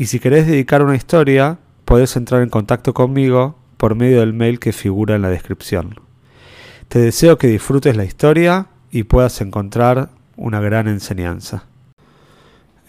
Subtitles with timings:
[0.00, 4.58] y si querés dedicar una historia, podés entrar en contacto conmigo por medio del mail
[4.58, 5.94] que figura en la descripción.
[6.88, 10.08] Te deseo que disfrutes la historia y puedas encontrar
[10.38, 11.64] una gran enseñanza.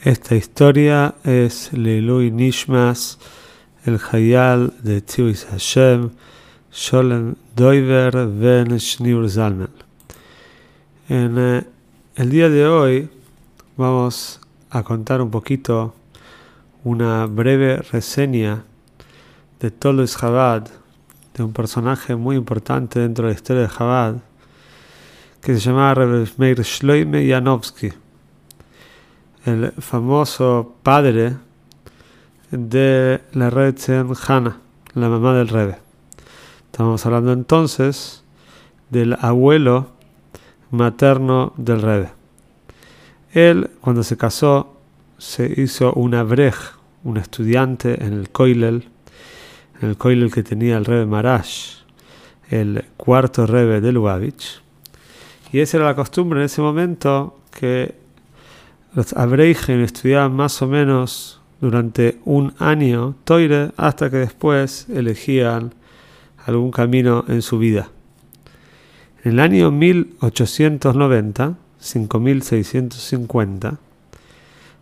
[0.06, 3.20] Esta historia es Leiluy Nishmas,
[3.84, 6.12] el Hayal de Tiwis Hashem,
[6.72, 9.72] Sholem Doiver Ben Shneur Zalman.
[11.10, 11.64] En eh,
[12.16, 13.10] el día de hoy
[13.76, 14.40] vamos
[14.70, 15.94] a contar un poquito
[16.84, 18.64] una breve reseña
[19.60, 20.68] de Tolus Chabad,
[21.36, 24.16] de un personaje muy importante dentro de la historia de Chabad,
[25.42, 27.92] que se llamaba Rebbe Meir Shloime Yanovsky,
[29.46, 31.38] el famoso padre
[32.52, 34.58] de la Retzen Hana,
[34.94, 35.78] la mamá del Rebbe.
[36.72, 38.24] Estamos hablando entonces
[38.90, 39.90] del abuelo
[40.72, 42.10] materno del Rebbe.
[43.34, 44.71] Él, cuando se casó,
[45.22, 46.56] se hizo una brej,
[47.04, 48.86] un estudiante en el Koilel,
[49.80, 51.76] en el Koilel que tenía el Rebbe Marash,
[52.50, 54.64] el cuarto Rebbe de Lubavitch.
[55.52, 57.94] Y esa era la costumbre en ese momento que
[58.96, 65.76] los Abreigen estudiaban más o menos durante un año Toire hasta que después elegían
[66.48, 67.90] algún camino en su vida.
[69.24, 73.78] En el año 1890, 5650,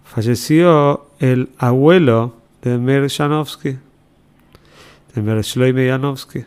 [0.09, 3.77] falleció el abuelo de Meir Janovsky,
[5.13, 6.45] de Janovsky.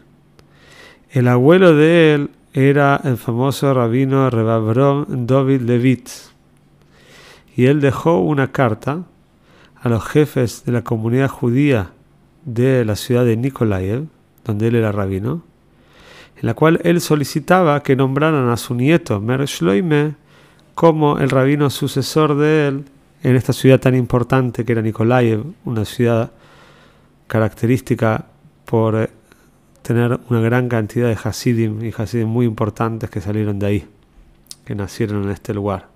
[1.11, 6.09] El abuelo de él era el famoso rabino Rebabrom David Levit.
[7.55, 9.05] Y él dejó una carta
[9.81, 11.91] a los jefes de la comunidad judía
[12.45, 14.07] de la ciudad de Nikolaev,
[14.45, 15.45] donde él era rabino,
[16.37, 20.17] en la cual él solicitaba que nombraran a su nieto Mer Shloime
[20.75, 22.85] como el rabino sucesor de él
[23.23, 26.33] en esta ciudad tan importante que era Nikolaev, una ciudad
[27.27, 28.27] característica
[28.65, 29.11] por eh,
[29.83, 33.89] tener una gran cantidad de Hasidim y Hasidim muy importantes que salieron de ahí,
[34.65, 35.89] que nacieron en este lugar.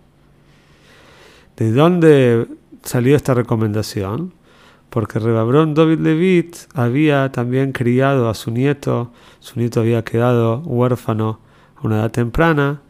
[1.56, 2.46] ¿De dónde
[2.82, 4.32] salió esta recomendación?
[4.90, 11.40] Porque Rebabrón David Levit había también criado a su nieto, su nieto había quedado huérfano
[11.76, 12.82] a una edad temprana,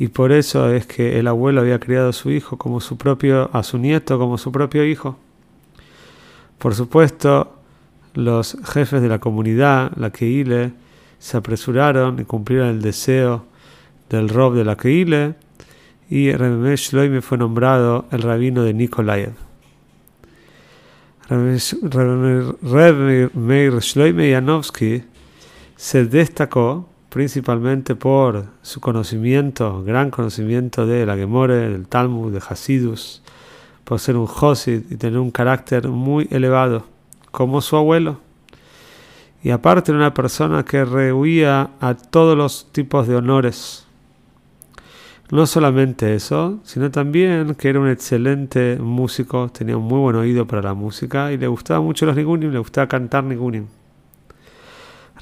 [0.00, 3.50] y por eso es que el abuelo había criado a su hijo como su propio,
[3.52, 5.18] a su nieto como su propio hijo.
[6.56, 7.54] Por supuesto,
[8.14, 10.72] los jefes de la comunidad, la Keile,
[11.18, 13.44] se apresuraron y cumplieron el deseo
[14.08, 15.34] del Rob de la Keile
[16.08, 19.34] y Rebbe Shloime fue nombrado el rabino de Nikolaev.
[22.62, 25.02] Rebbe Meir Shloime Yanovsky
[25.76, 33.22] se destacó principalmente por su conocimiento, gran conocimiento de la Gemore, del Talmud, de Hasidus,
[33.84, 36.86] por ser un Josid y tener un carácter muy elevado,
[37.32, 38.20] como su abuelo.
[39.42, 43.86] Y aparte era una persona que rehuía a todos los tipos de honores.
[45.30, 50.46] No solamente eso, sino también que era un excelente músico, tenía un muy buen oído
[50.46, 53.66] para la música y le gustaba mucho los nigunim, le gustaba cantar nigunim.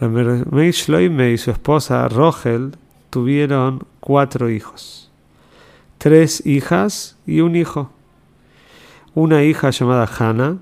[0.01, 2.77] Ramey Shloime y su esposa Rogel
[3.11, 5.11] tuvieron cuatro hijos,
[5.99, 7.91] tres hijas y un hijo.
[9.15, 10.59] Una hija llamada Hannah,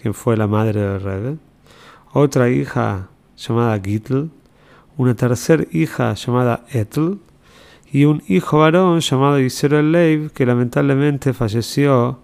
[0.00, 1.36] quien fue la madre del Rebbe,
[2.12, 4.30] otra hija llamada Gitl,
[4.96, 7.18] una tercera hija llamada Etl
[7.92, 12.18] y un hijo varón llamado Israel Leib, que lamentablemente falleció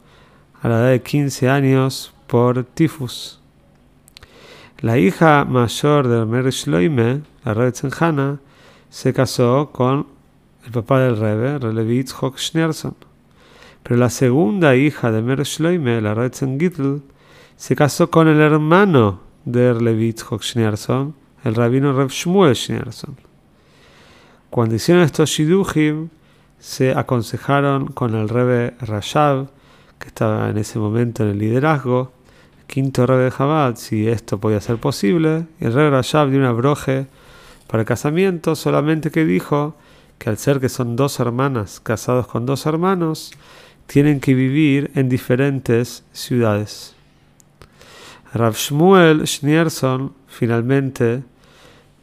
[0.60, 3.40] a la edad de 15 años por tifus.
[4.80, 8.38] La hija mayor de Mer Shloime, la Rebbe
[8.88, 10.06] se casó con
[10.64, 12.94] el papá del Rebbe, Relevi Yitzhok Schneerson.
[13.82, 17.00] Pero la segunda hija de Mer Shloime, la Rebbe
[17.56, 23.16] se casó con el hermano de Relevi Yitzhok Schneerson, el rabino Reb Shmuel Schneerson.
[24.48, 26.08] Cuando hicieron estos shidujim,
[26.60, 29.48] se aconsejaron con el Rebbe Rashab,
[29.98, 32.12] que estaba en ese momento en el liderazgo,
[32.68, 35.46] quinto rey de Jabad si esto podía ser posible.
[35.58, 37.06] El rey Rashab dio una broje
[37.66, 39.74] para el casamiento, solamente que dijo
[40.18, 43.32] que al ser que son dos hermanas casados con dos hermanos,
[43.86, 46.94] tienen que vivir en diferentes ciudades.
[48.34, 51.22] Rav Shmuel Schneerson finalmente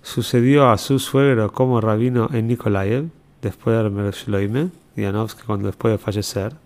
[0.01, 3.09] sucedió a su suegro como rabino en Nikolaev,
[3.41, 6.64] después de Mershloime, Yanovsky cuando después de fallecer.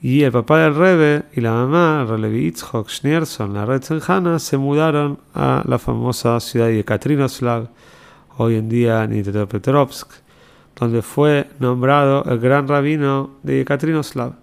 [0.00, 4.56] Y el papá del Rebe y la mamá, Relevi Itzhok Schneerson, la red Senjana, se
[4.56, 7.68] mudaron a la famosa ciudad de Yekaterinoslav,
[8.36, 10.08] hoy en día Nitropetrovsk,
[10.76, 14.34] donde fue nombrado el gran rabino de Yekaterinoslav.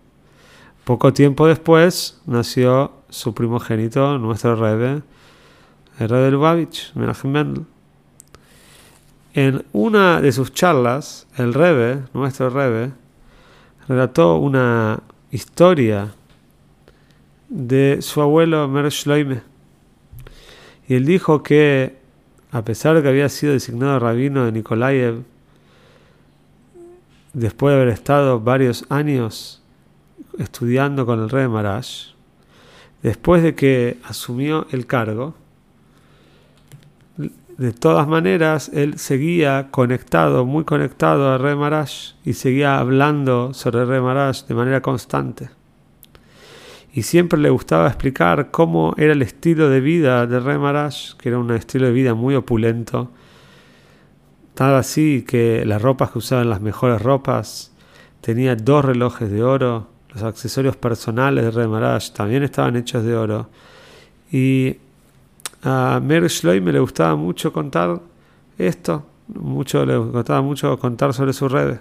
[0.83, 5.03] Poco tiempo después nació su primogénito, nuestro Rebe,
[5.99, 7.65] el Rebe Lubavitch, Menachem Mendel.
[9.33, 12.91] En una de sus charlas, el Rebe, nuestro Rebe,
[13.87, 14.99] relató una
[15.35, 16.15] historia
[17.49, 19.41] de su abuelo Mer Shloime.
[20.87, 21.97] Y él dijo que,
[22.51, 25.23] a pesar de que había sido designado rabino de Nikolaev,
[27.33, 29.61] después de haber estado varios años
[30.39, 32.13] estudiando con el rey Marash,
[33.03, 35.35] después de que asumió el cargo,
[37.57, 43.85] de todas maneras, él seguía conectado, muy conectado a Re Marash y seguía hablando sobre
[43.85, 45.49] Re Marash de manera constante.
[46.93, 51.29] Y siempre le gustaba explicar cómo era el estilo de vida de Re Marash, que
[51.29, 53.11] era un estilo de vida muy opulento.
[54.53, 57.73] Tal así que las ropas que usaban, las mejores ropas,
[58.19, 63.15] tenía dos relojes de oro, los accesorios personales de Re Marash también estaban hechos de
[63.15, 63.49] oro.
[64.29, 64.77] Y
[65.65, 68.00] a Mer Shloime le gustaba mucho contar
[68.57, 71.79] esto, mucho, le gustaba mucho contar sobre su red.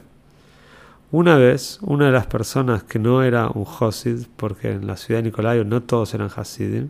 [1.12, 5.20] Una vez, una de las personas que no era un Hasid, porque en la ciudad
[5.20, 6.88] de Nicolayo no todos eran Hasidim,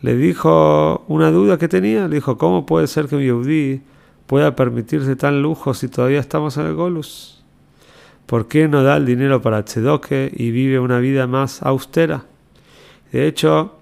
[0.00, 3.82] le dijo una duda que tenía, le dijo, ¿cómo puede ser que un Yehudi
[4.26, 7.44] pueda permitirse tan lujo si todavía estamos en el Golus?
[8.24, 12.24] ¿Por qué no da el dinero para Tzedoke y vive una vida más austera?
[13.12, 13.75] De hecho,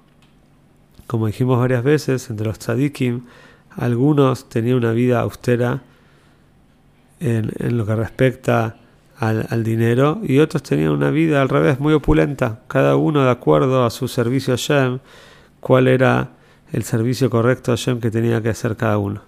[1.07, 3.23] como dijimos varias veces, entre los tzadikim,
[3.77, 5.83] algunos tenían una vida austera
[7.21, 8.77] en, lo que respecta
[9.19, 13.85] al, dinero y otros tenían una vida al revés, muy opulenta, cada uno de acuerdo
[13.85, 14.99] a su servicio a Shem,
[15.61, 16.31] cuál era
[16.73, 19.23] el servicio correcto a Shem que tenía que hacer cada uno.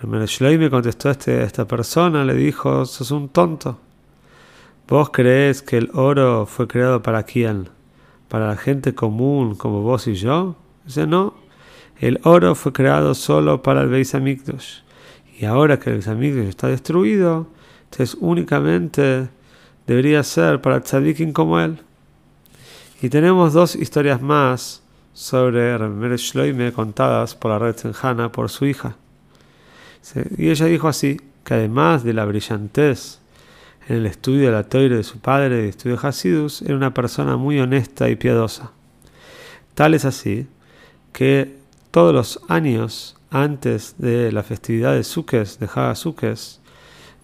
[0.00, 0.26] Pero
[0.58, 3.78] me contestó este, esta persona, le dijo, sos un tonto.
[4.88, 7.68] ¿Vos crees que el oro fue creado para quién?
[8.28, 10.56] ¿Para la gente común como vos y yo?
[10.88, 11.34] Dice, no,
[12.00, 14.16] el oro fue creado solo para el Beis.
[15.38, 17.46] Y ahora que el Beis está destruido,
[17.84, 19.28] entonces únicamente
[19.86, 21.78] debería ser para tzadikim como él.
[23.02, 24.82] Y tenemos dos historias más
[25.12, 28.96] sobre Remer Shloime contadas por la red Senjana por su hija.
[30.38, 33.20] Y ella dijo así, que además de la brillantez
[33.88, 36.94] en el estudio de la toire de su padre de estudio de Hasidus, era una
[36.94, 38.72] persona muy honesta y piadosa.
[39.74, 40.46] Tal es así
[41.12, 41.56] que
[41.90, 46.38] todos los años antes de la festividad de Sukkot, de Haga Sukkot,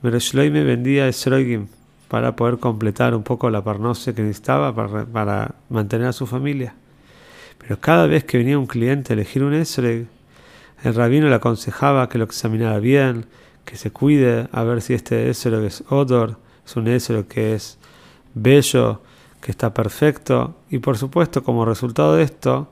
[0.03, 1.69] Mereshloime vendía Esrogim
[2.09, 6.75] para poder completar un poco la parnose que necesitaba para, mantener a su familia.
[7.59, 10.07] Pero cada vez que venía un cliente a elegir un Esrog,
[10.83, 13.27] el rabino le aconsejaba que lo examinara bien,
[13.65, 16.37] que se cuide a ver si este Esrog es odor,
[16.67, 17.79] es un Esrog que es
[18.35, 19.01] bello,
[19.41, 22.71] que está perfecto, y por supuesto como resultado de esto,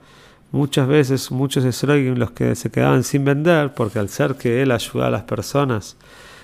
[0.52, 4.70] Muchas veces, muchos esrogim los que se quedaban sin vender, porque al ser que él
[4.70, 5.96] ayudaba a las personas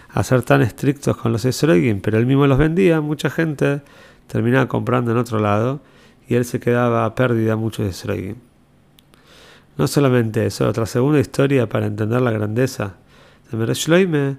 [0.09, 3.83] a ser tan estrictos con los esrogim, pero él mismo los vendía, mucha gente
[4.27, 5.81] terminaba comprando en otro lado
[6.27, 8.37] y él se quedaba a pérdida muchos esrogim.
[9.77, 12.97] No solamente eso, otra segunda historia para entender la grandeza
[13.51, 14.39] de Mereshloime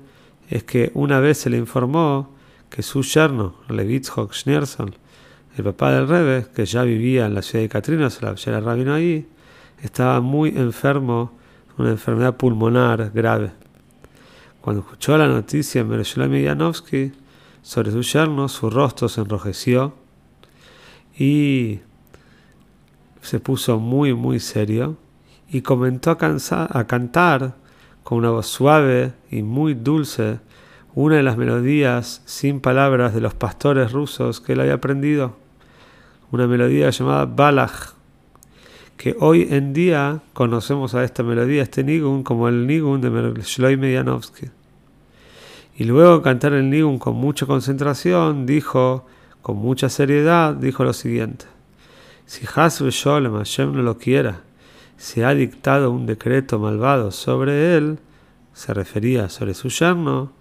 [0.50, 2.36] es que una vez se le informó
[2.72, 4.96] que su yerno, Levitzhok Schneerson,
[5.58, 8.60] el papá del Rebe, que ya vivía en la ciudad de Katrina, se la era
[8.60, 9.28] rabino ahí,
[9.84, 11.32] estaba muy enfermo,
[11.78, 13.52] una enfermedad pulmonar grave.
[14.62, 17.14] Cuando escuchó la noticia Mereshlam Yanovsky
[17.62, 19.94] sobre su yerno, su rostro se enrojeció
[21.18, 21.80] y
[23.22, 24.98] se puso muy, muy serio
[25.50, 27.56] y comenzó a, cantar
[28.04, 30.40] con una voz suave y muy dulce
[30.94, 35.38] una de las melodías sin palabras de los pastores rusos que él había aprendido,
[36.32, 37.99] una melodía llamada Balach
[39.00, 43.10] que hoy en día conocemos a esta melodía, este nigun, como el nigun de
[43.42, 44.48] Shloime Yanovsky.
[45.78, 49.06] Y luego cantar el nigun con mucha concentración, dijo,
[49.42, 51.46] con mucha seriedad, dijo lo siguiente.
[52.26, 54.42] Si Hasbe Sholem Hashem no lo quiera,
[54.98, 58.00] se ha dictado un decreto malvado sobre él,
[58.52, 60.34] se refería sobre su yerno,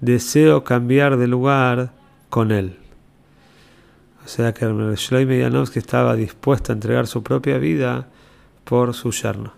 [0.00, 1.90] deseo cambiar de lugar
[2.30, 2.85] con él.
[4.26, 8.08] O sea que Shloime Yanovsky estaba dispuesto a entregar su propia vida
[8.64, 9.52] por su yerno.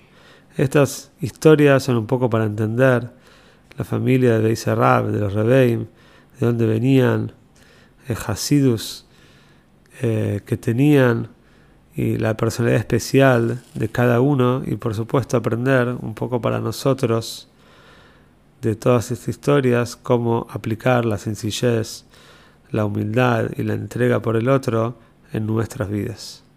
[0.59, 3.11] Estas historias son un poco para entender
[3.79, 5.87] la familia de Beis de los Rebeim,
[6.39, 7.33] de dónde venían,
[8.09, 9.07] el Hasidus
[10.03, 11.29] eh, que tenían
[11.97, 17.49] y la personalidad especial de cada uno y por supuesto aprender un poco para nosotros
[18.61, 22.05] de todas estas historias cómo aplicar la sencillez,
[22.71, 24.99] la humildad y la entrega por el otro
[25.33, 26.48] en nuestras vidas.